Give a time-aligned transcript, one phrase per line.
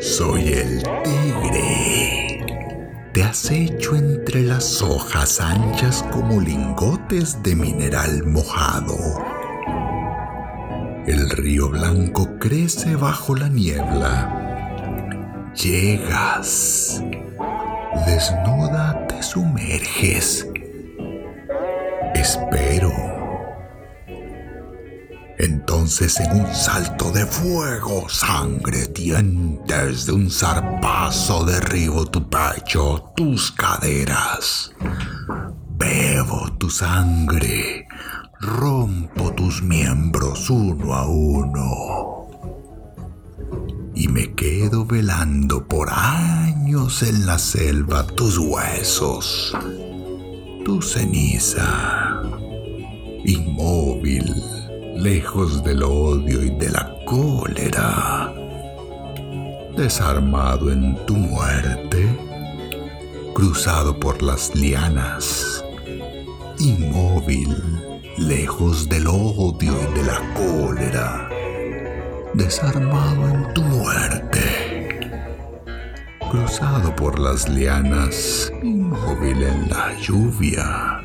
[0.00, 2.44] Soy el tigre.
[3.12, 8.96] Te acecho entre las hojas anchas como lingotes de mineral mojado.
[11.04, 15.50] El río blanco crece bajo la niebla.
[15.54, 17.02] Llegas.
[18.06, 20.46] Desnuda te sumerges.
[22.14, 23.07] Espero.
[25.78, 33.52] Entonces en un salto de fuego, sangre, dientes de un zarpazo derribo tu pecho, tus
[33.52, 34.72] caderas.
[35.76, 37.86] Bebo tu sangre,
[38.40, 42.26] rompo tus miembros uno a uno.
[43.94, 49.56] Y me quedo velando por años en la selva tus huesos,
[50.64, 52.20] tu ceniza,
[53.24, 54.57] inmóvil
[54.98, 58.34] lejos del odio y de la cólera,
[59.76, 62.04] desarmado en tu muerte,
[63.32, 65.64] cruzado por las lianas,
[66.58, 67.56] inmóvil,
[68.16, 71.28] lejos del odio y de la cólera,
[72.34, 75.08] desarmado en tu muerte,
[76.28, 81.04] cruzado por las lianas, inmóvil en la lluvia,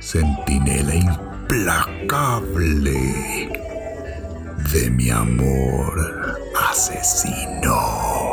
[0.00, 0.94] centinela
[1.48, 2.98] implacable
[4.72, 5.94] de mi amor
[6.70, 8.25] asesino.